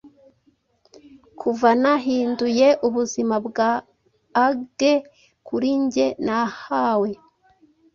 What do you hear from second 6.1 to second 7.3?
nahawe